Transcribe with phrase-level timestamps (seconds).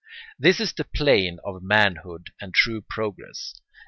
[0.39, 3.53] This is the plane of manhood and true progress.